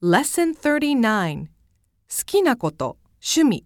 [0.00, 1.48] Lesson 39
[2.08, 3.64] Skinakoto, Shumi.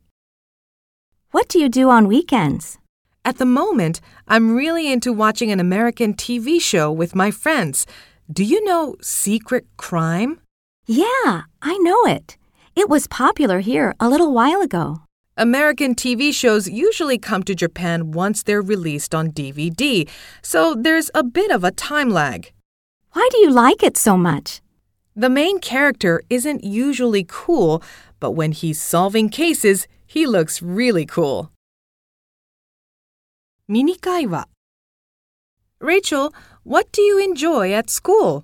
[1.30, 2.78] What do you do on weekends?
[3.22, 7.86] At the moment, I'm really into watching an American TV show with my friends.
[8.32, 10.40] Do you know Secret Crime?
[10.86, 12.38] Yeah, I know it.
[12.74, 15.02] It was popular here a little while ago.
[15.36, 20.08] American TV shows usually come to Japan once they're released on DVD,
[20.40, 22.52] so there's a bit of a time lag.
[23.12, 24.61] Why do you like it so much?
[25.15, 27.81] The main character isn't usually cool,
[28.19, 31.51] but when he's solving cases, he looks really cool.
[33.67, 34.47] ミニ会話
[35.79, 36.33] Rachel,
[36.63, 38.43] what do you enjoy at school?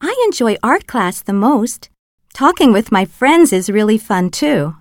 [0.00, 1.90] I enjoy art class the most.
[2.32, 4.74] Talking with my friends is really fun too.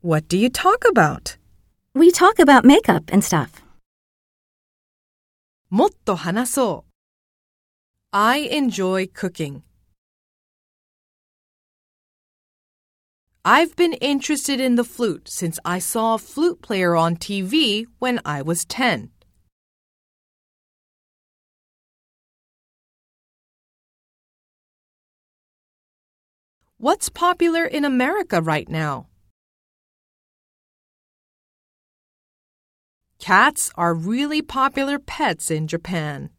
[0.00, 1.36] What do you talk about?
[1.94, 3.62] We talk about makeup and stuff.
[5.70, 6.88] もっと話そう
[8.10, 9.62] I enjoy cooking.
[13.45, 18.21] I've been interested in the flute since I saw a flute player on TV when
[18.23, 19.09] I was 10.
[26.77, 29.07] What's popular in America right now?
[33.19, 36.29] Cats are really popular pets in Japan.